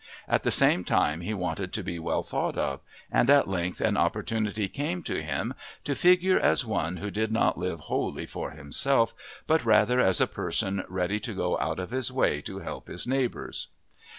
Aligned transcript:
At 0.27 0.41
the 0.41 0.49
same 0.49 0.83
time 0.83 1.21
he 1.21 1.31
wanted 1.35 1.71
to 1.73 1.83
be 1.83 1.99
well 1.99 2.23
thought 2.23 2.57
of, 2.57 2.79
and 3.11 3.29
at 3.29 3.47
length 3.47 3.79
an 3.81 3.97
opportunity 3.97 4.67
came 4.67 5.03
to 5.03 5.21
him 5.21 5.53
to 5.83 5.93
figure 5.93 6.39
as 6.39 6.65
one 6.65 6.97
who 6.97 7.11
did 7.11 7.31
not 7.31 7.55
live 7.59 7.81
wholly 7.81 8.25
for 8.25 8.49
himself 8.49 9.13
but 9.45 9.63
rather 9.63 9.99
as 9.99 10.19
a 10.19 10.25
person 10.25 10.83
ready 10.89 11.19
to 11.19 11.35
go 11.35 11.55
out 11.59 11.77
of 11.79 11.91
his 11.91 12.11
way 12.11 12.41
to 12.41 12.57
help 12.61 12.87
his 12.87 13.05
neighbours. 13.05 13.67